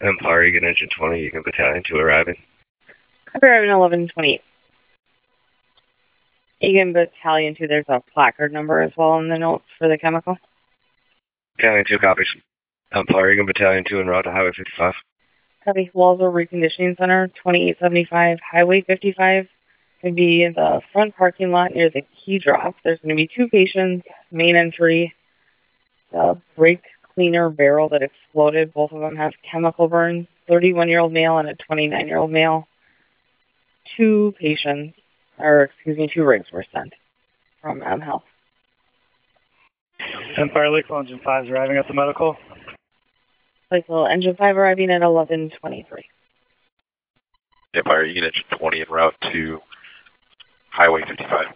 [0.00, 2.36] Empire, Eagan Engine 20, Eagan Battalion 2 arriving.
[3.32, 4.40] Copy arriving 1128.
[6.60, 10.36] Eagan Battalion 2, there's a placard number as well in the notes for the chemical.
[11.56, 12.28] Battalion 2 copies.
[12.92, 14.94] Empire, Eagan Battalion 2 en route to Highway 55.
[15.64, 15.90] Copy.
[15.94, 19.46] Walser Reconditioning Center, 2875 Highway 55.
[20.02, 22.74] Going to be in the front parking lot near the key drop.
[22.84, 25.14] There's going to be two patients, main entry,
[26.12, 26.82] the brake
[27.14, 28.72] cleaner barrel that exploded.
[28.72, 30.26] Both of them have chemical burns.
[30.48, 32.68] 31 year old male and a 29 year old male.
[33.96, 34.98] Two patients,
[35.38, 36.92] or excuse me, two rigs were sent
[37.60, 38.24] from M Health.
[40.36, 42.36] Empire Lakeville Engine 5 is arriving at the medical.
[43.70, 46.04] Lakeville Engine 5 arriving at 1123.
[47.74, 49.58] Empire Eagan Engine 20 en route to
[50.70, 51.46] Highway 55.